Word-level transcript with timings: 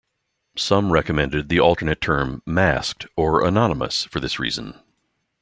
Some 0.57 0.91
recommend 0.91 1.47
the 1.47 1.59
alternate 1.59 2.01
term 2.01 2.41
"masked" 2.43 3.05
or 3.15 3.45
"anonymous" 3.45 4.05
for 4.05 4.19
this 4.19 4.39
reason. 4.39 4.79